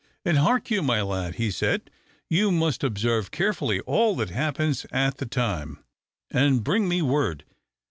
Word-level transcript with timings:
"And 0.25 0.39
hark 0.39 0.71
you, 0.71 0.81
my 0.81 1.03
lad," 1.03 1.35
he 1.35 1.51
said, 1.51 1.91
"you 2.27 2.49
must 2.49 2.83
observe 2.83 3.29
carefully 3.29 3.81
all 3.81 4.15
that 4.15 4.31
happens 4.31 4.87
at 4.91 5.17
the 5.17 5.27
time, 5.27 5.83
and 6.31 6.63
bring 6.63 6.89
me 6.89 7.03
word. 7.03 7.43